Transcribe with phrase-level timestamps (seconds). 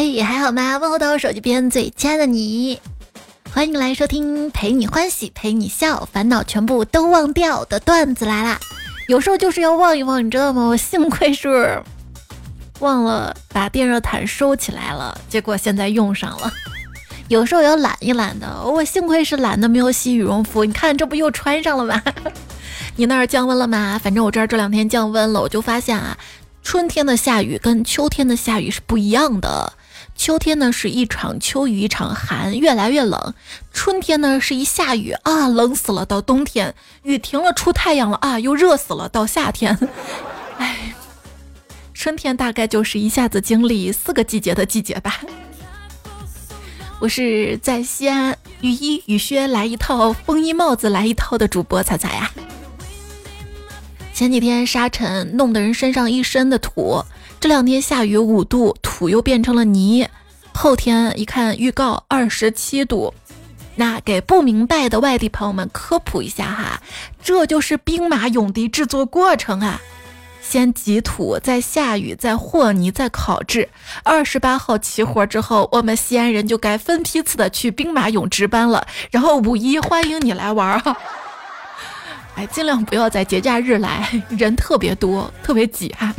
[0.00, 0.78] 嘿，还好吗？
[0.78, 2.80] 问候到我手机边最亲爱的你，
[3.52, 8.60] 欢迎来收听陪你欢喜陪你笑，烦恼全部都忘掉的段子来啦！
[9.08, 10.68] 有时候就是要忘一忘，你知道吗？
[10.68, 11.82] 我幸亏是
[12.78, 16.52] 忘了把电热毯收起来了，结果现在用上了。
[17.26, 22.00] 有时候要懒一懒的，我幸亏是懒得没有洗羽绒服，你看这不又穿上了吗？
[22.94, 24.00] 你那儿降温了吗？
[24.00, 26.16] 反正我这儿这两天降温了，我就发现啊，
[26.62, 29.72] 春天的下雨跟秋天的下雨是不一样的。
[30.18, 33.32] 秋天呢是一场秋雨一场寒，越来越冷；
[33.72, 36.04] 春天呢是一下雨啊，冷死了。
[36.04, 39.08] 到冬天雨停了，出太阳了啊，又热死了。
[39.08, 39.78] 到夏天，
[40.58, 40.92] 哎，
[41.94, 45.20] 春天大概就是一下子经历四个季节的季节吧。
[47.00, 52.30] 我是在西安，雨衣雨靴来一套，风衣帽子来一套的主播彩彩呀。
[54.12, 57.04] 前几天沙尘弄得人身上一身的土，
[57.40, 60.08] 这两天下雨五度，土又变成了泥。
[60.52, 63.14] 后天一看预告二十七度，
[63.76, 66.82] 那给不明白的外地朋友们科普一下哈，
[67.22, 69.80] 这就是兵马俑的制作过程啊。
[70.42, 73.68] 先挤土，再下雨，再和泥，再烤制。
[74.02, 78.84] 二十八号齐活之后，我们西安人就该分批次的去兵马俑值班了。
[79.12, 80.96] 然后五一欢迎你来玩哈，
[82.34, 86.12] 哎，尽量不要在节假日来，人特别多，特别挤啊。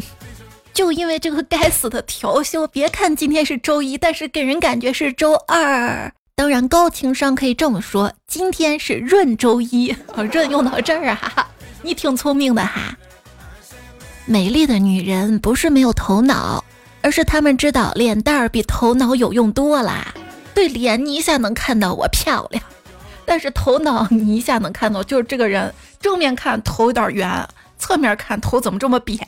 [0.74, 6.12] 就因为这个该死的调休，别看今天是周一，但是给人感觉是周二。
[6.36, 9.94] 当然，高情商可以这么说，今天是闰周一。
[10.32, 11.50] 闰用到这儿啊，
[11.84, 12.98] 你挺聪明的哈。
[14.26, 16.64] 美丽的女人不是没有头脑，
[17.02, 20.14] 而是她们知道脸蛋儿比头脑有用多啦。
[20.54, 22.64] 对脸你一下能看到我漂亮，
[23.26, 29.20] 但是头脑你一下能看到就是这个人正面看头有点圆，侧面看头怎么这么扁。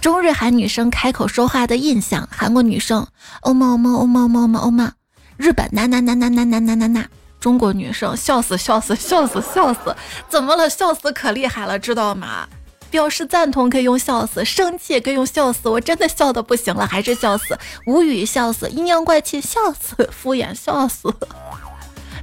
[0.00, 3.06] 中日韩女生开口说话的印象，韩国女生
[3.42, 4.92] 欧么欧么欧么欧么欧么欧么，
[5.36, 7.04] 日本呐呐呐呐呐呐呐呐呐，
[7.38, 9.94] 中国女生笑死笑死笑死笑死，
[10.28, 10.70] 怎么了？
[10.70, 12.48] 笑死可厉害了，知道吗？
[12.90, 15.68] 表示赞同可以用笑死，生气也可以用笑死。
[15.68, 17.56] 我真的笑的不行了，还是笑死。
[17.86, 21.14] 无语笑死，阴阳怪气笑死，敷衍笑死。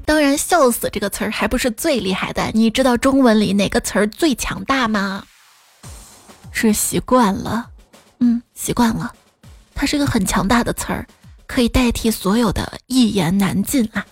[0.04, 2.50] 当然，笑死这个词儿还不是最厉害的。
[2.54, 5.24] 你知道中文里哪个词儿最强大吗？
[6.57, 7.69] 是习惯了。
[8.19, 9.13] 嗯，习惯了。
[9.75, 11.06] 它是个很强大的词儿，
[11.45, 14.03] 可以代替所有的一言难尽啊。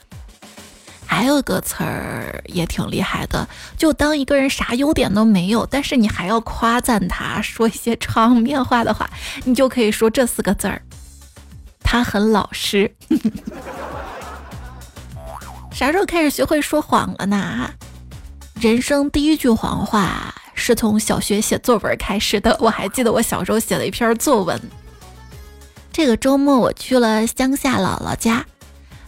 [1.07, 3.47] 还有个词儿也挺厉害的，
[3.77, 9.09] 就当一个人啥优点都没有，但是你还要夸赞他，说一些场面话的话，
[9.43, 10.79] 你就可以说这四个字儿：
[11.79, 12.95] 他很老实。
[15.71, 17.71] 啥时候开始学会说谎了呢？
[18.59, 22.57] 人生第一句谎话是从小学写作文开始的。
[22.59, 24.59] 我还记得我小时候写了一篇作文。
[25.91, 28.43] 这个周末我去了乡下姥姥家。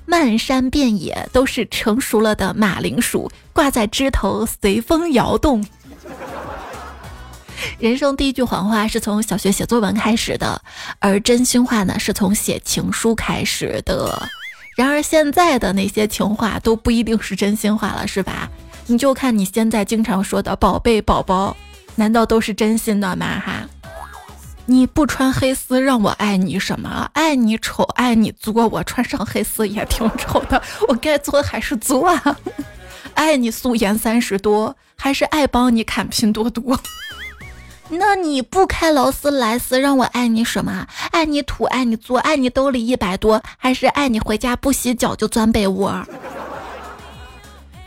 [0.05, 5.65] 漫山遍野都是成熟了的马铃薯，挂在枝头随风摇动。
[7.77, 10.61] 人生第一句谎话是从小学写作文开始的，
[10.99, 14.29] 而真心话呢是从写情书开始的。
[14.77, 18.49] 然而现在的那些情话都不一定是真心话了，是吧？
[18.87, 21.55] 你就看你现在经常说的“宝贝”“宝宝”，
[21.95, 23.39] 难道都是真心的吗？
[23.45, 23.67] 哈。
[24.65, 27.09] 你不穿黑丝让我爱你什么？
[27.13, 32.37] 爱你丑，爱你作，我穿上黑丝也挺丑的， 我该作还是作啊？
[33.13, 36.79] 爱你素颜三十多，还是爱帮你砍拼多多？
[37.89, 40.87] 那你不开劳斯莱斯让我爱你什么？
[41.11, 46.05] 爱你土，爱你作，爱你兜里一百多，还是爱你回家不洗脚就钻被窝？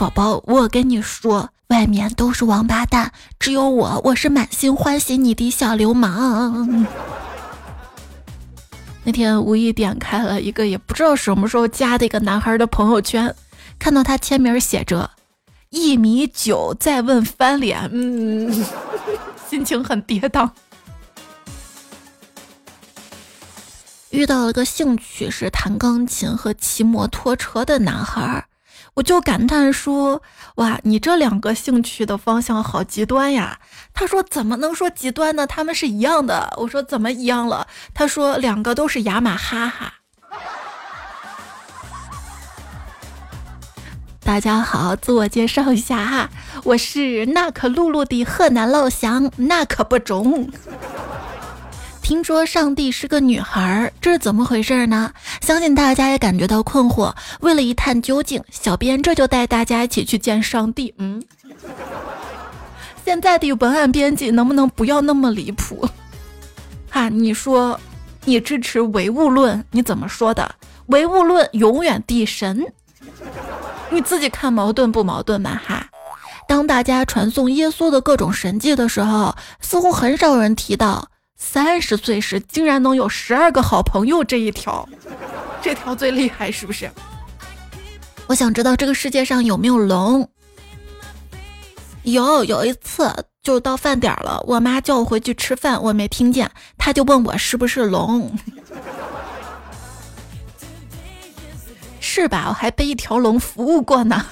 [0.01, 1.51] 宝宝，我跟你说。
[1.69, 6.87] 外面都是王八蛋，只有我，我是满心欢喜你的小流氓。
[9.05, 13.35] 那天无意点开了一个也不知道什么时候加的一个男孩的朋友圈，
[13.79, 15.11] 看到他签名写着
[15.69, 18.51] “一米九”，再问翻脸，嗯，
[19.51, 20.49] 心情很跌宕。
[24.09, 28.47] 遇到了个兴趣是弹钢琴和骑摩托车的男孩。
[28.95, 30.23] 我就感叹说
[30.57, 33.61] ：“哇，你这两个兴趣的方向好极端呀！”
[33.95, 35.47] 他说：“怎么能说极端呢？
[35.47, 39.95] 他们是一样的。”我说：“怎么一样了？”他说：“两个都是雅马哈哈。”
[44.23, 46.31] 大家好，自我介绍一下哈，
[46.65, 50.51] 我是那可露露的河南老乡，那可不中。
[52.11, 55.13] 听说上帝是个女孩，这是怎么回事呢？
[55.43, 57.15] 相信大家也感觉到困惑。
[57.39, 60.93] 为了一探究竟，小编这就带大家一起去见上帝。
[60.99, 61.23] 嗯，
[63.05, 65.89] 现在的文案编辑能不能不要那么离谱？
[66.91, 67.79] 哈，你说
[68.25, 70.57] 你支持唯物论，你怎么说的？
[70.87, 72.67] 唯物论永远地神，
[73.89, 75.63] 你自己看矛盾不矛盾吧？
[75.65, 75.87] 哈，
[76.49, 81.07] 当大家传颂耶稣的各种神迹的时候，似乎很少有人提到
[81.43, 84.87] 三十岁时竟然能有十二个好朋友这一条，
[85.63, 86.89] 这条最厉害是不是？
[88.27, 90.31] 我想知道这个世界上有没有龙？
[92.03, 98.31] 有，有一次就到饭点了，我妈叫我回去吃饭，我没听见，她就问我是不是龙。
[102.01, 102.45] 是吧？
[102.49, 104.25] 我还被一条龙服务过呢。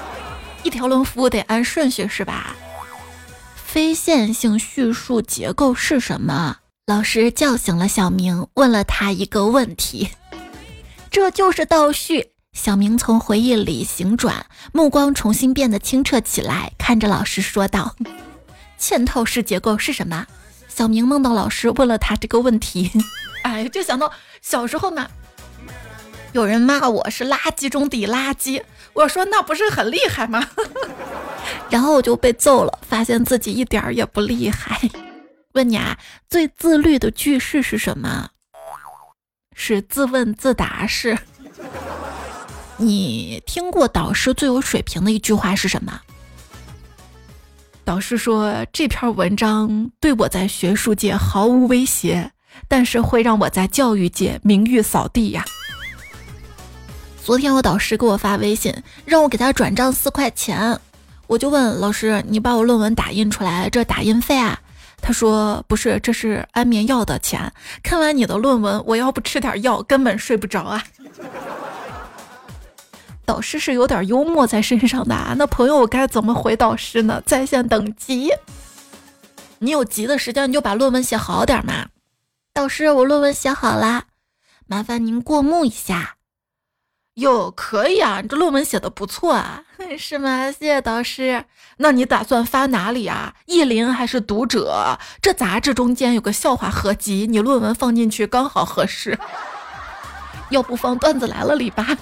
[0.64, 2.56] 一条龙服务得按顺序是吧？
[3.66, 6.58] 非线性叙述结构是什么？
[6.86, 10.10] 老师叫醒了小明，问了他一个问题。
[11.10, 12.30] 这就是倒叙。
[12.52, 17.96] 小明从回忆里醒转，目光重新变得清澈起来，看着老师说道
[18.80, 20.26] ：“嵌套式结构是什么？”
[20.72, 22.90] 小明梦到老师问了他这个问题，
[23.42, 25.10] 哎，就想到小时候呢。
[26.32, 28.62] 有人骂我是垃圾中的垃圾，
[28.96, 30.48] 我说那不是很厉害吗？
[31.70, 34.80] 然后我就被揍了，发现自己一点儿也不厉害。
[35.52, 35.96] 问你啊，
[36.28, 38.30] 最自律的句式是什么？
[39.54, 41.16] 是自问自答式。
[42.78, 46.00] 你听过导师最有水平的一句话是什么？
[47.84, 52.32] 导师说这篇文章对我在学术界毫无威胁，
[52.66, 55.44] 但是会让我在教育界名誉扫地呀。
[57.26, 58.72] 昨天我导师给我发微信，
[59.04, 60.78] 让我给他转账四块钱，
[61.26, 64.60] 我就问老师：“你把我论文打印出来，这打印费啊？”
[65.02, 67.52] 他说：“不是，这是安眠药的钱。
[67.82, 70.84] 看完你的论文，我要不吃点药，根本睡不着啊。
[73.26, 77.20] ”导师是有点幽默在身上的，那朋友我该怎么回导师呢？
[77.26, 78.30] 在线等急，
[79.58, 81.88] 你有急的时间你就把论文写好点嘛。
[82.54, 84.04] 导师，我论文写好了，
[84.68, 86.15] 麻烦您过目一下。
[87.16, 89.62] 哟，可以啊，你这论文写的不错啊，
[89.98, 90.52] 是吗？
[90.52, 91.44] 谢谢导师。
[91.78, 93.34] 那你打算发哪里啊？
[93.46, 94.98] 意林还是读者？
[95.22, 99.18] 这杂志中间有个笑话合集，你论文放进去刚好合适。
[100.50, 101.96] 要不放段子来了里吧？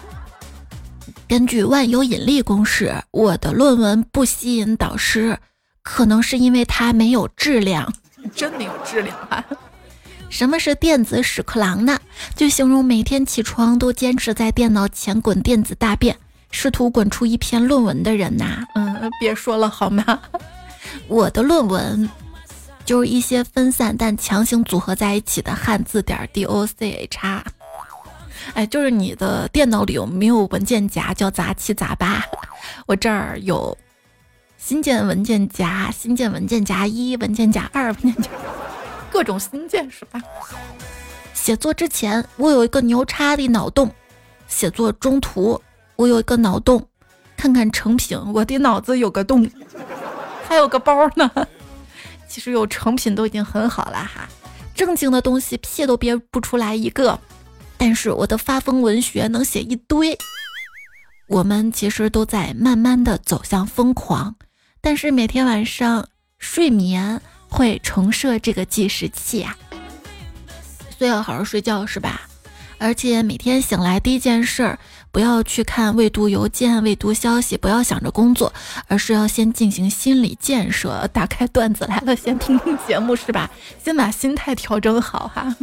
[1.28, 5.38] 根据万有引力公式，我的论文不吸引导师，
[5.82, 7.93] 可能是因为它没有质量。
[8.34, 9.44] 真没有质量啊！
[10.34, 11.96] 什么是电子屎壳郎呢？
[12.34, 16.16] 就形容每天起床都坚持在电脑前滚电子大便，
[16.50, 18.64] 试图滚出一篇论文的人呐。
[18.75, 20.19] 嗯，别说了好吗？
[21.06, 22.10] 我的论文
[22.84, 27.44] 就是一些分散但强行组合在一起的汉字点 D O C H。
[28.54, 32.25] 哎，就是你的电脑里有没有文件夹叫杂七杂八？
[32.86, 33.78] 我这儿有
[34.58, 38.28] 新建文件夹、新建文件夹一、文件夹二、文件夹。
[39.14, 40.20] 各种新建是吧？
[41.32, 43.88] 写作之前我有一个牛叉的脑洞，
[44.49, 45.62] 写作中途
[45.94, 46.84] 我有一个脑洞，
[47.37, 49.49] 看看成品我的脑子有个洞，
[50.49, 51.31] 还有个包呢。
[52.28, 54.28] 其实有成品都已经很好了哈，
[54.75, 57.20] 正经的东西屁都憋不出来一个，
[57.76, 60.19] 但是我的发疯文学能写一堆。
[61.28, 64.34] 我们其实都在慢慢的走向疯狂，
[64.81, 66.08] 但是每天晚上
[66.40, 67.22] 睡眠。
[67.55, 69.56] 会重设这个计时器啊，
[70.99, 72.23] 所以要好好睡觉是吧？
[72.79, 74.79] 而且每天醒来第一件事儿，
[75.13, 78.53] 不要去看未读邮件、未读消息，不要想着工作，
[78.89, 81.08] 而是要先进行心理建设。
[81.13, 83.49] 打开段子来了，先听听节目是吧？
[83.82, 85.55] 先把心态调整好哈。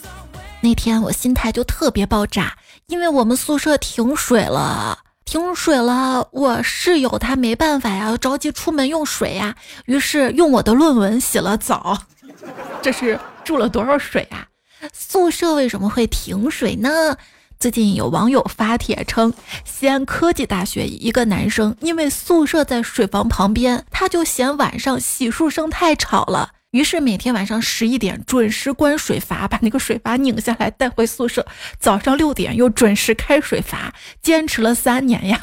[0.60, 4.98] 那天我心态就特别爆炸，因为我们宿舍停水了。
[5.30, 9.54] 停水了，我室友他没办法呀，着急出门用水呀，
[9.84, 11.98] 于是用我的论文洗了澡。
[12.80, 14.48] 这是注了多少水啊？
[14.90, 17.14] 宿舍为什么会停水呢？
[17.60, 19.34] 最近有网友发帖称，
[19.66, 26.52] 西安科技大学一个男生因为宿舍在水房旁边，他就嫌晚上洗漱声太吵了。
[26.72, 31.46] 于是每天晚上十一点准时关水阀，把那个水阀拧下来带回宿舍。
[31.80, 35.40] 早上六点又准时开水阀，坚持了三年呀。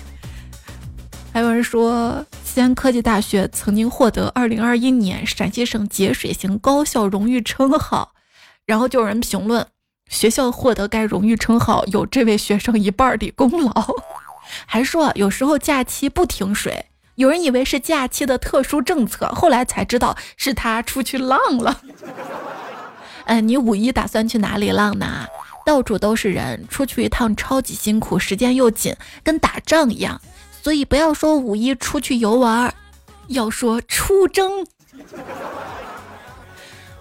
[1.32, 8.12] 还有人说，西安科技大学曾经获得二零二一年陕西省节水型高校荣誉称号，
[8.66, 9.66] 然后就有人评论，
[10.10, 13.72] 学校获得该荣誉称号有这位学生一半的功劳，
[14.66, 16.84] 还说有时候假期不停水。
[17.16, 21.80] 有人以为是假期的特殊政策，后来才知道是他出去浪了。
[23.26, 25.26] 嗯，你五一打算去哪里浪呢？
[25.64, 30.20] 到处都是人，出去一趟超级辛苦，时间又紧，跟打仗一样。
[30.60, 32.74] 所以不要说五一出去游玩，
[33.28, 34.66] 要说出征。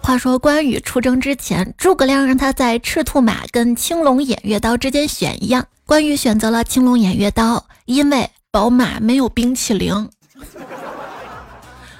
[0.02, 10.12] 话说关羽出征之前，诸葛亮让他在赤兔马跟青龙偃月刀之间选一样，关羽选择了青龙偃月刀，因为宝马没有冰淇淋。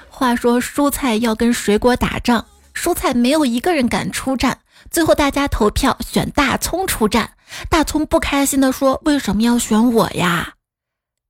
[0.08, 7.32] 话说蔬菜要跟水果打仗，蔬菜没有一个人敢出战，最后大家投票选大葱出战。
[7.68, 10.54] 大葱不开心的说：“为什么要选我呀？”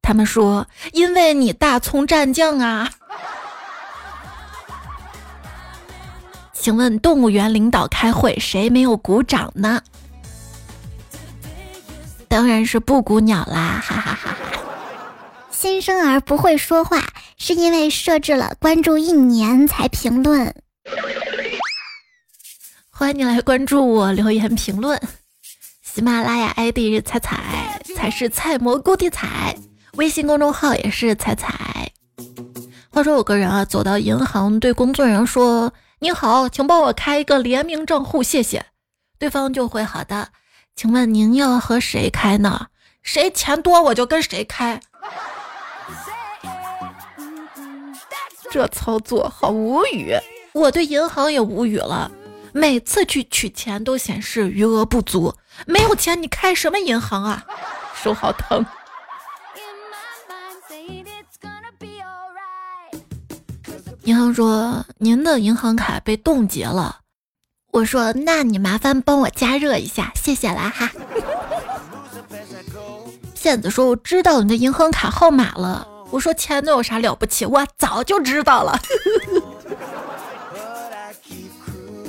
[0.03, 2.91] 他们说：“因为你大葱战将啊。”
[6.53, 9.81] 请问动物园领导开会，谁没有鼓掌呢？
[12.29, 13.83] 当然是布谷鸟啦！
[13.83, 14.61] 哈哈哈哈！
[15.65, 17.03] 新生儿不会说话，
[17.39, 20.55] 是因为设置了关注一年才评论。
[22.91, 25.01] 欢迎你来关注我，留言评论。
[25.83, 29.57] 喜马拉雅 ID 是彩彩，才是菜蘑菇的彩。
[29.95, 31.91] 微信公众号也是彩彩。
[32.91, 35.73] 话说有个人啊，走到银行对工作人员说。
[36.01, 38.67] 你好，请帮我开一个联名账户，谢谢。
[39.19, 40.29] 对方就会好的。
[40.77, 42.67] 请问您要和谁开呢？
[43.03, 44.79] 谁钱多我就跟谁开。
[48.55, 50.15] 这操作好无语，
[50.53, 52.09] 我对银行也无语了。
[52.53, 55.35] 每次去取钱都显示余额不足，
[55.67, 57.45] 没有钱你开什么银行啊？
[58.01, 58.65] 手好疼。
[64.05, 67.01] 银行说：“您的银行卡被冻结了。”
[67.75, 70.93] 我说：“那你麻烦帮我加热一下，谢谢啦哈。
[73.35, 77.45] ”骗子说：“我知道你的银行卡号码了。”我说：“钱能有啥了不起？
[77.45, 78.79] 我早就知道了。”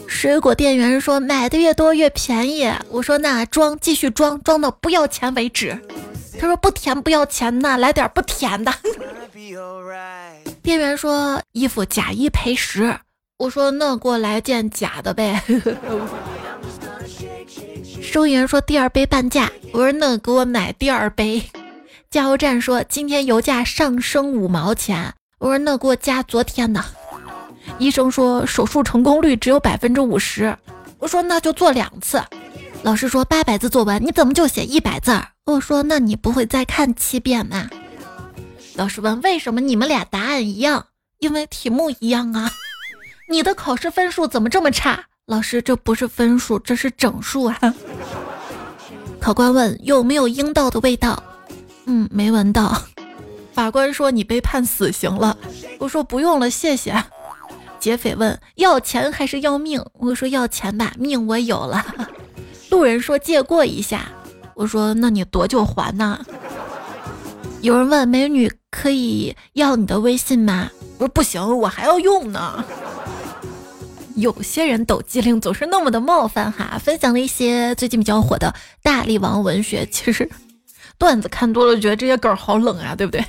[0.07, 5.75] 水果店员说：“买的越多越便宜。”我说：“那装继续装，装到不要钱为止。”
[6.39, 8.71] 他说：“不甜不要钱呐，来点不甜的。”
[10.61, 12.95] 店员说：“衣服假一赔十。”
[13.39, 15.41] 我说：“那给我来件假的呗。
[18.03, 21.41] ”收银员说：“第二杯半价。”我说：“那给我买第二杯。”
[22.15, 26.81] 加油站说：“今天油价上升五毛钱。”我说：“那给我加昨天的。”
[27.77, 30.57] 医生说：“手术成功率只有百分之五十。”
[30.97, 32.23] 我说：“那就做两次。”
[32.83, 37.69] 老师说：“八百字作文，你怎么就写一百字儿？”我说：“那你不会再看七遍吗？”
[38.75, 40.85] 老师问：“为什么你们俩答案一样？
[41.19, 42.49] 因为题目一样啊！
[43.27, 47.59] 你的考试分数怎么这么差？”老师：“这不是分数，这是整数啊！”
[49.19, 51.21] 考官问：“有没有阴道的味道
[51.85, 52.81] ？”“嗯，没闻到。”
[53.53, 55.37] 法官说：“你被判死刑了。”
[55.79, 56.93] 我说：“不用了，谢谢。”
[57.79, 61.85] 劫匪问：“要钱还是要命？”我说：“要钱吧，命我有了。”
[62.69, 64.09] 路人说：“借过一下。”
[64.55, 66.19] 我说：“那你多久还呢？”
[67.61, 70.69] 有人问美女可以要你的微信吗？
[70.97, 72.63] 我说不行，我还要用呢。
[74.15, 76.79] 有些人抖机灵总是那么的冒犯哈。
[76.81, 80.29] 分享了一些最近比较火的大力王文学，其实
[80.97, 83.23] 段子看多了，觉得这些梗好冷啊，对不对？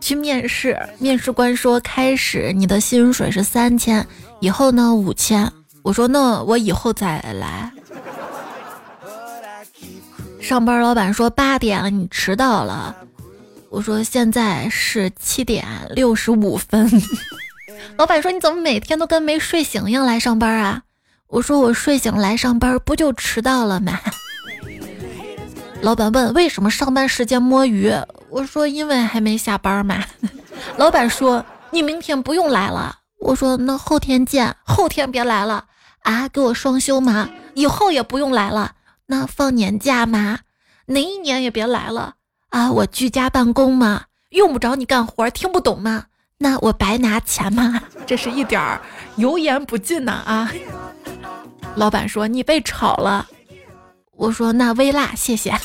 [0.00, 4.06] 去面试，面试官说开始你的薪水是三千，
[4.40, 5.50] 以后呢五千。
[5.82, 7.72] 我说那我以后再来。
[10.40, 12.94] 上班老板说八点了，你迟到了。
[13.68, 16.88] 我说现在是七点六十五分，
[17.98, 20.82] 老板说你怎么每天都跟没睡醒一样来上班啊？
[21.26, 23.98] 我说我睡醒来上班不就迟到了吗？
[25.82, 27.92] 老板问为什么上班时间摸鱼？
[28.30, 30.02] 我说因为还没下班嘛。
[30.76, 32.98] 老板说你明天不用来了。
[33.20, 35.64] 我说那后天见，后天别来了
[36.02, 36.28] 啊？
[36.28, 37.28] 给我双休吗？
[37.54, 38.72] 以后也不用来了。
[39.06, 40.40] 那放年假吗？
[40.86, 42.14] 哪一年也别来了。
[42.50, 44.04] 啊，我居家办公吗？
[44.30, 46.06] 用不着你干活，听不懂吗？
[46.38, 47.80] 那我白拿钱吗？
[48.06, 48.80] 这是一点儿
[49.16, 50.50] 油盐不进呢啊！
[51.76, 53.26] 老板说你被炒了，
[54.16, 55.54] 我说那微辣，谢谢。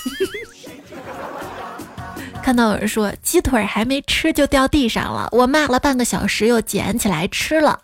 [2.43, 7.79] 看到有人说鸡腿还没吃就掉地上了，我骂了半个小时又捡起来吃了，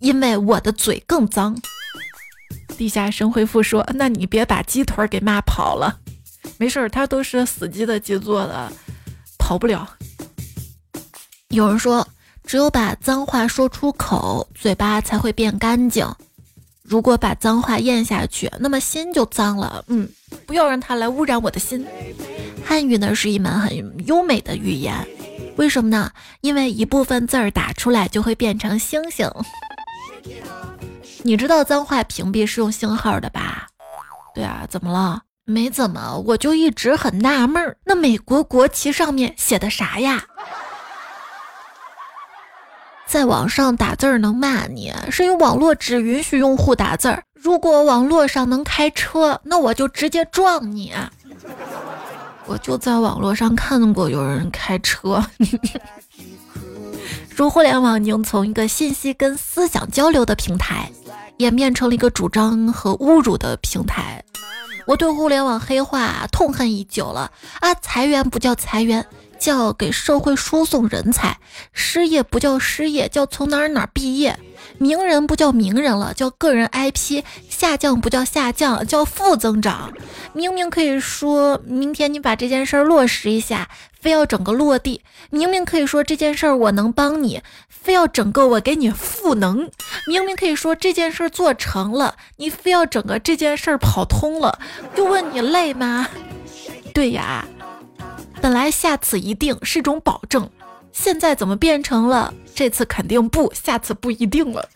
[0.00, 1.56] 因为我的嘴更脏。
[2.76, 6.00] 地下神回复说，那你别把鸡腿给骂跑了。
[6.58, 8.70] 没事儿，他都是死鸡的鸡做的，
[9.38, 9.88] 跑不了。
[11.48, 12.06] 有人说，
[12.44, 16.04] 只有把脏话说出口，嘴巴才会变干净。
[16.86, 19.84] 如果把脏话咽下去，那么心就脏了。
[19.88, 20.08] 嗯，
[20.46, 21.86] 不要让它来污染我的心。
[22.64, 24.94] 汉语呢是一门很优美的语言，
[25.56, 26.12] 为什么呢？
[26.42, 29.30] 因为一部分字儿打出来就会变成星星。
[31.22, 33.66] 你知道脏话屏蔽是用星号的吧？
[34.34, 35.22] 对啊，怎么了？
[35.46, 40.24] 没怎么，我就一直很纳闷儿，那美国国旗上面写的啥呀？
[43.14, 47.22] 在网上打字儿能骂你，是因为网络只允许用户打字儿。
[47.32, 50.92] 如果网络上能开车，那我就直接撞你。
[52.46, 55.24] 我就在网络上看过有人开车。
[57.30, 60.90] 说互联网已经从一个信息跟思想交流的平台，
[61.36, 64.20] 演变成了一个主张和侮辱的平台。
[64.86, 67.30] 我对互联网黑化痛恨已久了
[67.60, 67.72] 啊！
[67.76, 69.06] 裁员不叫裁员。
[69.44, 71.36] 叫给社会输送人才，
[71.74, 74.32] 失业不叫失业，叫从哪儿哪儿毕业；
[74.78, 79.92] 名人不叫名人了，叫个人 IP；下降不叫下降，叫负增长。
[80.32, 83.68] 明明可以说明天你把这件事儿落实一下，
[84.00, 89.68] 非要整个落地；明明可以说这件事儿我能帮你，非要整个我给你赋能；
[90.06, 94.58] 明明可以说这件事儿做成了，你非要整个这件事儿跑通了。
[94.96, 96.08] 就问你累吗？
[96.94, 97.46] 对呀。
[98.44, 100.50] 本来下次一定是种保证，
[100.92, 104.68] 现在怎么变成了这次肯定不，下次不一定了？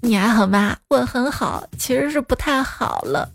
[0.00, 0.76] 你还好吗？
[0.88, 3.30] 我很好，其实是不太好了。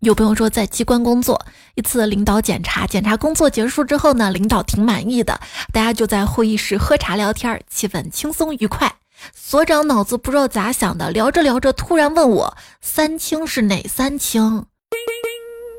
[0.00, 1.42] 有朋友说在机关工作，
[1.76, 5.40] 一次领导检查，检查工作结束之后呢，领导挺满意的，
[5.72, 8.96] 大家就在会议室喝茶聊天，气氛轻松愉快。
[9.34, 14.66] 所长脑子不知道咋想的，聊着聊着突然问我：“三清是哪三清？”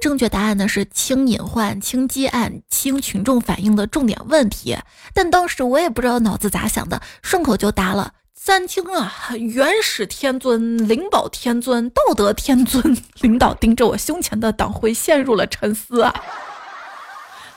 [0.03, 4.77] 正确答案呢是轻隐患、轻积案、轻群众反映的重点问题。
[5.13, 12.97] 但当时我也不知道脑子咋想的，顺口就答了三清啊：元始天尊、灵宝天尊、道德天尊。
[13.21, 16.13] 领导盯着我胸前的党徽，陷入了沉思啊。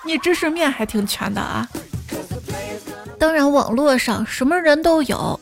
[0.04, 1.68] 你知识面还挺全的啊。
[3.18, 5.40] 当然，网络上什么人都有。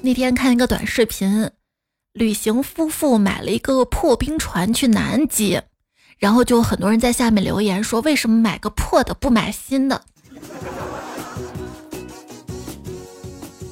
[0.00, 1.50] 那天看一个短视频，
[2.12, 5.60] 旅行夫妇买了一个破冰船去南极。
[6.18, 10.00] 然后就很多人在下面留言说：“为什么买个破的不买新的？”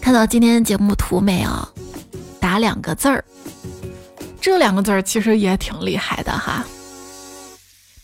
[0.00, 1.68] 看到今天节目图没有？
[2.40, 3.24] 打两个字儿，
[4.40, 6.64] 这两个字儿其实也挺厉害的哈。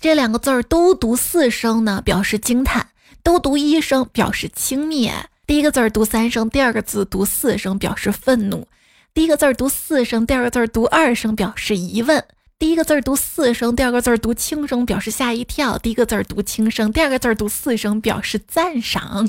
[0.00, 2.80] 这两个字儿都读四声呢，表示惊叹；
[3.24, 5.10] 都读一声，表示轻蔑。
[5.44, 8.68] 第一个字儿读三声，第二个字读四声，表示愤怒；
[9.12, 12.24] 第一个字儿读四声，第二个字儿读二声，表示疑问。
[12.58, 19.28] 第一个字儿读四声，第二个字儿读轻声，表示吓一跳；第一个字儿读轻声，第二个字儿读四声，表示赞赏。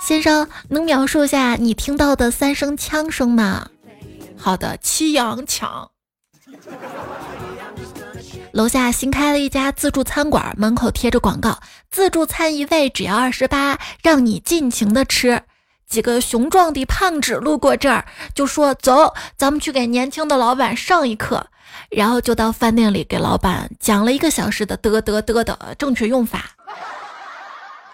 [0.00, 3.68] 先生，能描述一下你听到的三声枪声吗？
[4.36, 5.90] 好的，七阳枪。
[8.52, 11.58] 楼下新开了一家自助餐馆，门口贴着广告：
[11.90, 15.42] 自助餐一位只要二十八，让你尽情的吃。
[15.92, 18.02] 几个雄壮的胖子路过这儿，
[18.34, 21.46] 就说：“走，咱们去给年轻的老板上一课。”
[21.90, 26.56] 然后就到饭店里给老板讲了一个小时的得得得的正确用法。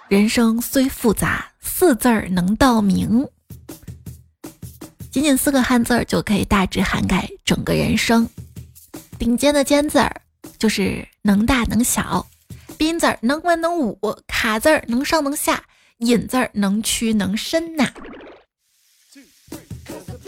[0.06, 3.26] 人生虽复杂，四字儿能道明。
[5.10, 8.28] 仅仅四个汉字儿就可以大致涵盖整个人生。
[9.18, 10.20] 顶尖的尖字儿
[10.56, 12.24] 就是能大能小，
[12.76, 15.60] 斌字儿能文能武，卡字儿能上能下。
[15.98, 17.88] 引字儿能屈能伸呐，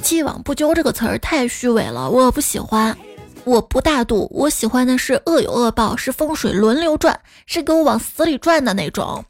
[0.02, 2.96] 既往不咎这个词儿太虚伪了，我不喜欢。
[3.44, 9.24] 我不大度，我喜欢的是恶有恶报，是风水轮流转，是给我往死里转的那种。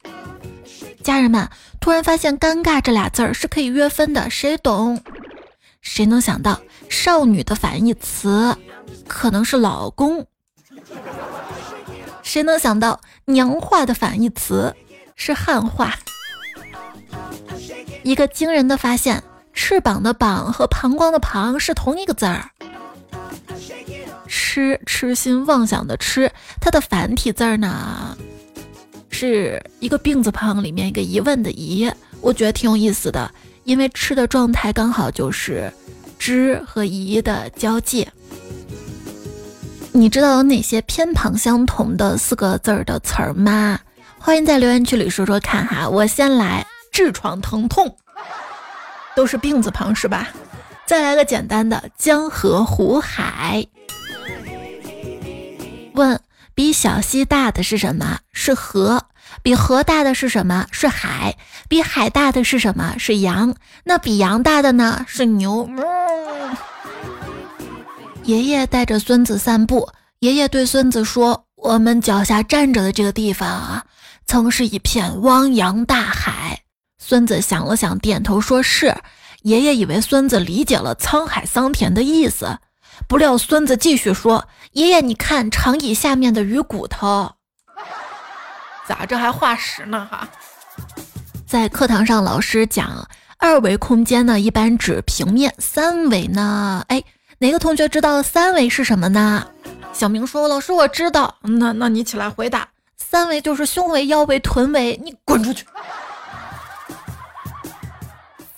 [1.05, 1.48] 家人们，
[1.81, 5.00] 突然发现“尴尬”这俩字儿是可以约分的，谁懂？
[5.81, 8.57] 谁能想到少女的反义词
[9.07, 10.26] 可能是老公？
[12.22, 14.74] 谁能想到娘话的反义词
[15.14, 15.96] 是汉话？
[18.03, 22.51] 一个惊人的发现：翅膀的“膀”和膀胱的“膀”是同一个字儿。
[24.27, 28.16] 痴痴心妄想的“痴”，它的繁体字儿呢，
[29.11, 31.90] 是一个病字旁里面一个疑问的“疑”。
[32.20, 33.31] 我觉得挺有意思的，
[33.64, 35.73] 因为“痴”的状态刚好就是
[36.18, 38.11] “知”和“疑”的交界。
[39.92, 43.81] 你知道有哪些偏旁相同的四个字儿的词儿吗？
[44.18, 45.88] 欢迎在留言区里说说看哈。
[45.88, 46.66] 我先来。
[47.01, 47.97] 痔疮疼痛，
[49.17, 50.29] 都是病字旁是吧？
[50.87, 53.67] 再来个简单的江河湖海。
[55.95, 56.21] 问：
[56.55, 58.19] 比小溪大的是什么？
[58.33, 59.07] 是河。
[59.43, 60.67] 比河大的是什么？
[60.71, 61.37] 是海。
[61.69, 62.97] 比海大的是什么？
[62.99, 63.55] 是羊。
[63.85, 65.07] 那比羊大的呢？
[65.09, 65.69] 是牛。
[68.25, 73.85] 爷爷带着孙子散步，爷爷对孙子说：“我们脚下站着的这个地方啊，
[74.27, 76.33] 曾是一片汪洋大海。”
[77.03, 78.95] 孙子想了想，点头说是。
[79.43, 82.59] 爷爷以为孙子理解了沧海桑田的意思，
[83.09, 87.33] 不料孙子继续说：“爷爷，你看长椅下面的鱼骨头。”
[88.87, 90.07] 咋这还化石呢？
[90.11, 90.29] 哈，
[91.47, 93.09] 在课堂上，老师讲
[93.39, 97.03] 二维空间呢，一般指平面；三维呢，哎，
[97.39, 99.47] 哪个同学知道三维是什么呢？
[99.95, 102.69] 小明说：“老师，我知道。”那那你起来回答。
[102.99, 105.01] 三维就是胸围、腰围、臀围。
[105.03, 105.65] 你滚出去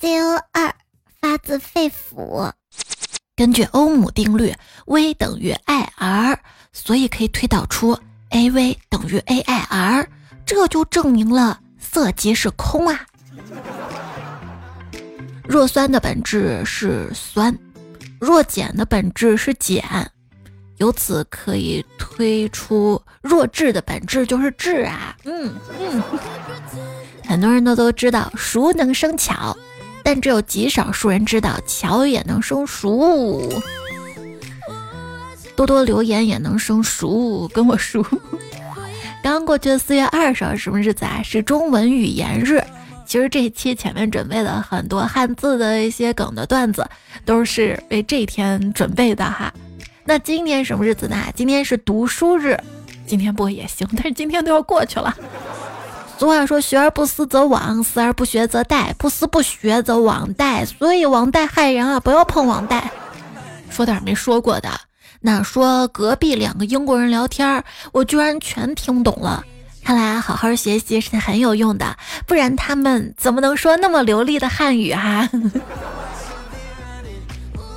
[0.03, 0.75] ！CO 二
[1.21, 2.51] 发自肺腑。
[3.37, 4.53] 根据欧姆定律
[4.87, 6.37] ，V 等于 IR，
[6.73, 7.97] 所以可以推导出
[8.31, 10.05] AV 等于 AIR，
[10.45, 13.07] 这就证明了色即是空啊。
[15.45, 17.57] 弱酸的本质是酸，
[18.21, 20.11] 弱碱的本质是碱。
[20.79, 26.03] 由此可以推出弱智的本质就是智啊，嗯嗯，
[27.25, 29.57] 很多人都都知道熟能生巧，
[30.05, 33.49] 但只有极少数人知道巧也能生熟。
[35.55, 38.05] 多多留言也能生熟，跟我熟。
[39.23, 41.21] 刚过去的四月二十号什么日子啊？
[41.23, 42.63] 是中文语言日。
[43.05, 46.89] 其实这一期前面准备了很多汉字的一些梗的段子，
[47.25, 49.53] 都是为这一天准备的哈。
[50.05, 51.17] 那今天什么日子呢？
[51.37, 52.59] 今天是读书日，
[53.07, 55.15] 今天播也行，但是今天都要过去了。
[56.23, 62.93] 俗话说：“学而不思则罔，思而不学则殆，不思不学则罔殆。”所以网贷害人啊，不要碰网贷。
[63.71, 64.71] 说点没说过的，
[65.21, 69.43] 那说隔壁两个英国人聊天，我居然全听懂了。
[69.83, 75.29] 看来好好学习是很有用的，不然他们怎么能说那么流利的汉语哈？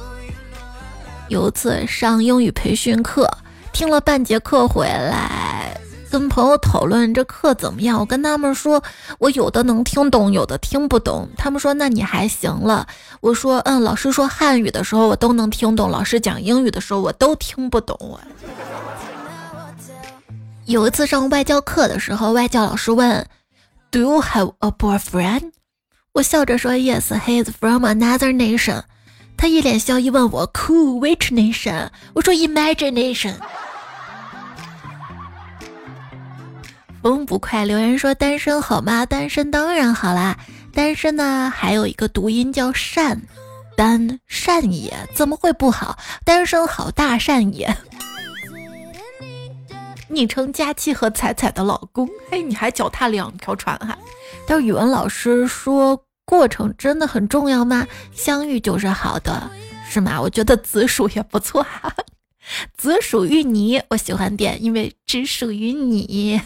[1.29, 3.27] 有次上英语培训课，
[3.73, 5.64] 听了半节课回来，
[6.17, 7.99] 跟朋友讨论这课怎么样。
[7.99, 8.81] 我跟他们说，
[9.19, 11.27] 我有的能听懂，有的听不懂。
[11.35, 12.87] 他们说，那你还行了。
[13.19, 17.97] 我说，嗯，老师说汉语的时候我都能听懂，老师讲英语的时候我都听不懂。
[17.99, 18.17] 我
[20.65, 23.27] 有一次上外教课的时候，外教老师问
[23.91, 25.51] ，Do you have a boyfriend？
[26.13, 28.83] 我笑着说，Yes, he is from another nation。
[29.35, 33.33] 他一脸笑意问我：“Cool which nation？” 我说：“Imagination。”
[37.05, 39.05] 风不快留言说：“单身好吗？
[39.05, 40.39] 单身当然好啦。
[40.73, 43.21] 单身呢，还有一个读音叫善，
[43.77, 45.99] 单善也，怎么会不好？
[46.23, 47.77] 单身好大善也。”
[50.09, 53.95] 昵称佳期和彩彩的老公，嘿，你还脚踏两条船哈？
[54.47, 56.01] 但是语文老师说。
[56.27, 57.85] 过程真的很重要吗？
[58.11, 59.47] 相遇就是好的，
[59.87, 60.19] 是吗？
[60.19, 61.93] 我觉得紫薯也不错哈，
[62.75, 66.41] 紫薯芋泥我喜欢点，因为只属于你。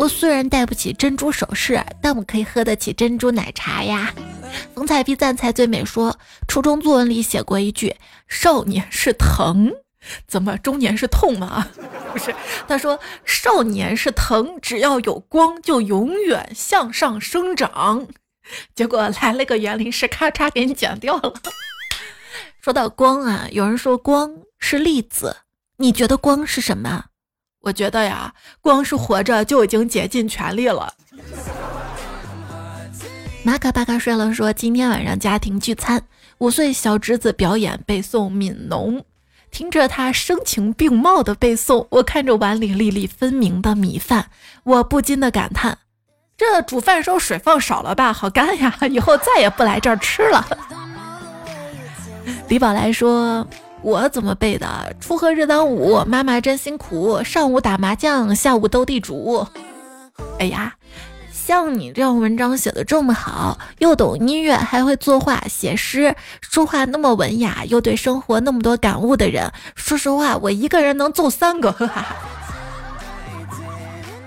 [0.00, 4.14] 我虽然戴不起珍珠首饰，但我可以喝得起珍珠奶茶呀。
[4.74, 7.94] 逢彩必赞才最美说，初中作文里写过一句：
[8.26, 9.70] 少年是疼。
[10.26, 11.68] 怎么中年是痛吗？
[12.14, 12.34] 不是，
[12.66, 18.06] 他说少年是疼，只要有光就永远向上生长。
[18.74, 21.34] 结果来了个园林师，咔嚓给你剪掉了。
[22.62, 25.36] 说到光啊，有人说光是粒子，
[25.76, 27.04] 你觉得光是什么？
[27.62, 30.92] 我觉得呀，光是活着就已经竭尽全力了。
[33.42, 36.02] 马卡巴卡睡了，说今天晚上家庭聚餐，
[36.38, 38.98] 五岁小侄子表演背诵《悯农》。
[39.50, 44.30] 听着他声情并茂的背诵，我看着碗里粒粒分明的米饭，
[44.62, 45.78] 我不禁的感叹：
[46.36, 48.74] 这煮饭时候水放少了吧，好干呀！
[48.88, 50.46] 以后再也不来这儿吃了。
[52.48, 53.46] 李宝来说
[53.82, 54.94] ：“我怎么背的？
[55.00, 59.46] 锄禾日当午，妈妈真辛苦，上午打麻将，下午斗地主。”
[60.38, 60.74] 哎呀！
[61.32, 72.06] 像你这样文章写的这么好，又懂音乐，还会作画、写诗，说话那么文雅，又对生活那么多感悟的人，说实话，我一个人能揍三个，哈哈。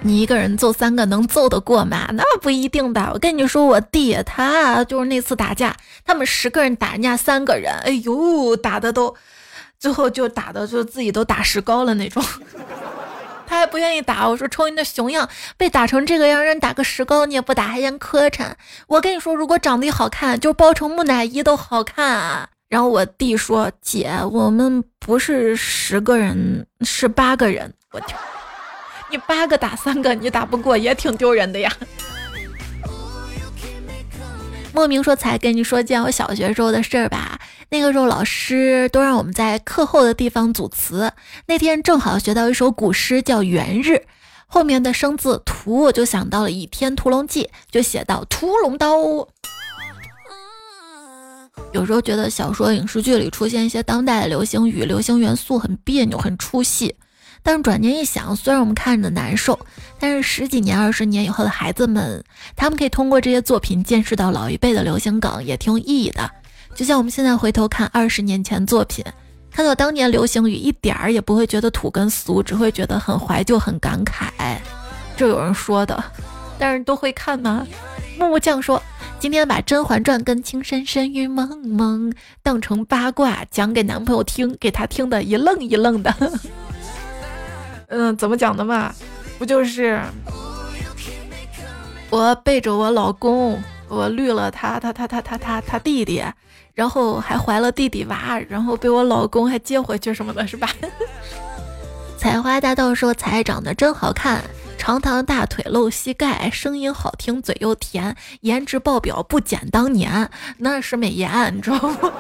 [0.02, 2.10] 你一个人揍三个能揍得过吗？
[2.12, 3.12] 那不一定的。
[3.14, 9.16] 我跟你说，我弟他就是那次打架，他们十个人打人家三个人，哎呦，打的都，
[9.84, 12.24] 最后就打的就自己都打石膏了那种。
[13.46, 18.54] 他还不愿意打，我说瞅你那熊样，被打成这个样，让人打个石膏你也不打，还嫌磕碜。
[18.88, 22.48] 我跟你说，如果长得好看，就包成木乃伊都好看啊。
[22.70, 28.18] 然后我弟说：“姐，我们不是十个人，是八个人。”我天，
[29.12, 31.70] 你八个打三个，你打不过也挺丢人的呀。
[34.74, 37.40] 莫名说才跟你说件我小学时候的事儿吧。
[37.70, 41.12] 那个时候老师都让我们在课后的地方组词。
[41.46, 43.92] 那天正好学到一首古诗叫《元日》，
[44.48, 48.98] 后面的生字“屠”，我就想到了《倚天屠龙记》，就写到“屠龙刀”。
[51.72, 56.96] 有时候觉得小说、影视剧里出现一些当代的流行语、流行元素很别扭、很出戏。
[57.44, 59.60] 但是转念一想，虽然我们看着难受，
[60.00, 62.24] 但是十几年、二十年以后的孩子们，
[62.56, 66.30] 他们可以通过这些作品见识到老一辈的流行梗，也挺有意义的。
[66.74, 69.04] 就像我们现在回头看二十年前作品，
[69.52, 74.58] 看到当年流行语，一点儿也不会觉得土跟俗，只会觉得很怀旧、很感慨。
[75.18, 76.02] 这有人说的，
[76.58, 77.68] 但是都会看吗？
[78.18, 78.82] 木木酱说。
[79.20, 86.14] 今天把《甄嬛传》跟《情深深雨蒙蒙》当成八卦讲给男朋友听，给他听的一愣一愣的。
[87.94, 88.92] 嗯，怎么讲的嘛？
[89.38, 90.02] 不就是
[92.10, 96.24] 我背着我老公，我绿了他他他他他他他弟弟，
[96.74, 100.70] 然后还怀了弟弟娃，然后被我老公还接回去什么的，是吧？
[102.18, 104.44] 采花大盗说：“才长得真好看。”
[104.78, 112.12] 长堂大腿露膝盖，声音好听嘴又甜，颜值爆表不减当年，那是美颜，你知道吗？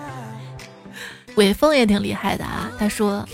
[1.36, 3.26] 伟峰也挺厉害的啊，他说。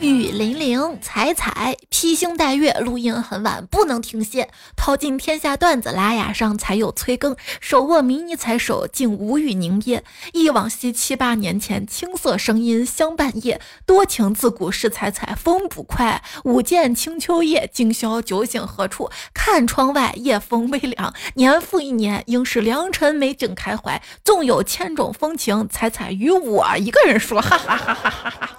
[0.00, 4.48] 雨霖铃，彩彩，披星戴月，录音很晚，不能停歇。
[4.76, 7.36] 淘尽天下段子，拉雅上才有催更。
[7.60, 10.04] 手握迷你彩手，竟无语凝噎。
[10.32, 13.60] 忆往昔七八年前，青涩声音相伴夜。
[13.84, 16.22] 多情自古是彩彩，风不快。
[16.44, 19.10] 舞剑清秋夜，今宵酒醒何处？
[19.34, 21.12] 看窗外，夜风微凉。
[21.34, 24.00] 年复一年，应是良辰美景开怀。
[24.24, 28.58] 纵有千种风情，彩彩与我一个人说，哈哈哈哈哈哈。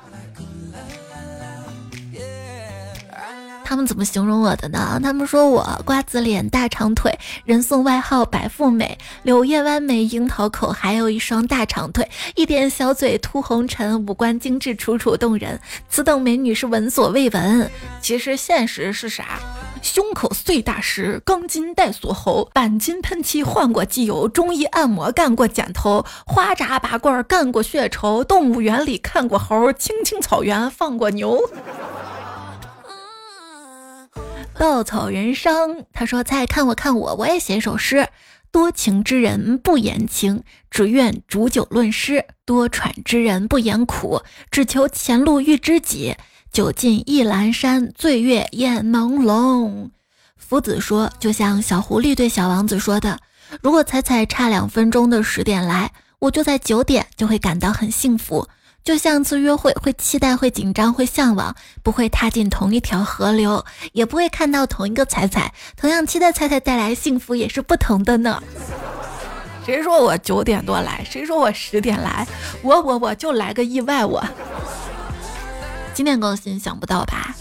[3.69, 4.99] 他们怎么形容我的呢？
[5.03, 15.59] 他们说我瓜子脸、大长腿，人送外号“白富美”，柳叶弯眉、樱桃口，还有一双大长腿，一点小嘴涂红尘，五官精致，楚楚动人。
[15.87, 17.69] 此等美女是闻所未闻。
[18.01, 19.39] 其实现实是啥？
[19.83, 31.39] 胸口碎大石，钢筋带锁喉，钣金喷漆换过机油，中医按摩干过剪头，花扎拔罐干过血稠，动物园里看过猴，青青草原放过牛。
[34.59, 38.09] 稻草人伤，他说：“再看我看我，我也写一首诗。
[38.51, 46.17] 多情之人不言情，只愿煮酒论诗；多舛之人不言苦，只求前路遇知己。
[46.51, 49.91] 酒尽一阑珊，醉月眼朦胧。”
[50.35, 53.17] 夫子说：“就像小狐狸对小王子说的，
[53.61, 58.49] 如果彩彩差两分钟的十点来，我就在九点就会感到很幸福。”
[58.83, 63.63] 就像次约会，会期待，会紧张，会向往，不会踏进同一条河流，
[63.93, 65.53] 也不会看到同一个彩彩。
[65.77, 68.41] 同样期待彩彩带来幸福，也是不同的呢。
[69.63, 71.05] 谁说我九点多来？
[71.07, 72.27] 谁说我十点来？
[72.63, 74.25] 我我我就来个意外，我
[75.93, 77.35] 今天更新，想不到吧？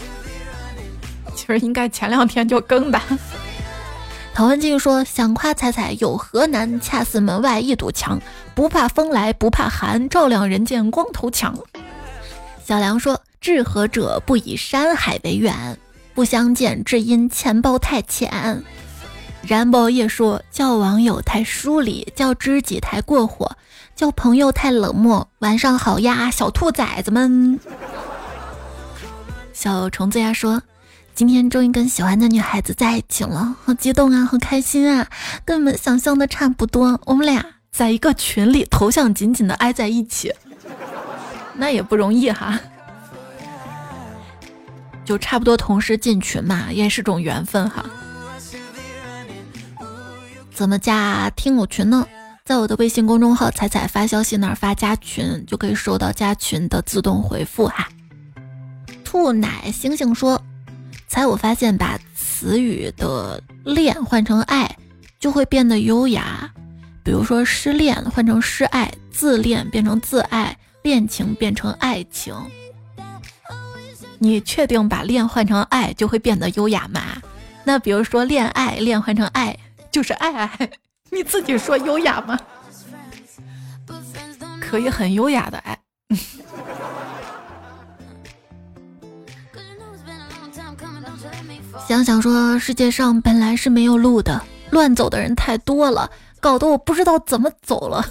[1.33, 3.01] 其 实应该前两天就更的。
[4.39, 6.79] 陶文静说：“想夸彩彩有何难？
[6.79, 8.21] 恰似门外一堵墙，
[8.55, 11.53] 不怕风来，不怕寒，照亮人间光头强。”
[12.63, 15.77] 小梁说：“志合者不以山海为远，
[16.13, 18.63] 不相见只因钱包太浅。”
[19.45, 23.57] 然包夜说：“叫网友太疏离，叫知己太过火，
[23.93, 25.27] 叫朋友太冷漠。
[25.39, 27.59] 晚上好呀，小兔崽子们。”
[29.51, 30.63] 小虫子呀说。
[31.19, 35.05] 今天终于跟喜欢的女孩子在一起了，好激动啊，好开心啊，
[35.43, 36.97] 跟你们想象的差不多。
[37.05, 40.33] 我们俩在一个群里，头像紧紧的挨在一起，
[41.55, 42.57] 那也不容易哈。
[45.03, 47.83] 就差不多同时进群嘛，也是种缘分哈。
[50.53, 52.07] 怎么加听友群呢？
[52.45, 57.89] 在我的微信公众号“彩彩发消息”那儿发加群，就可以收到加群的自动回复哈。
[59.03, 60.41] 兔奶星星说。
[61.09, 64.77] 才我发现，把词语的“恋”换成“爱”，
[65.19, 66.49] 就会变得优雅。
[67.03, 72.35] 比如说，失恋换成“失爱”，自恋变成“自爱”，恋情变成“爱情”。
[74.19, 77.01] 你确定把“恋”换成“爱”就会变得优雅吗？
[77.63, 79.57] 那比如说，恋爱“恋”换成“爱”，
[79.91, 80.69] 就是爱爱。
[81.09, 82.39] 你自己说优雅吗？
[84.61, 85.79] 可以很优雅的爱。
[91.89, 98.05] 想想说，世界上本来是没有路的，乱走的人太多了，搞得我不知道怎么走了，